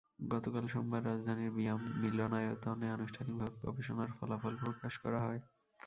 [0.27, 5.41] গতকাল সোমবার রাজধানীর বিয়াম মিলনায়তনে আনুষ্ঠানিকভাবে গবেষণার ফলাফল প্রকাশ করা হয়।